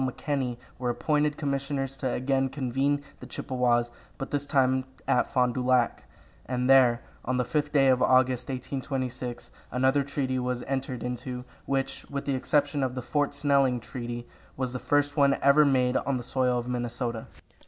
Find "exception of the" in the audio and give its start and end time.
12.33-13.03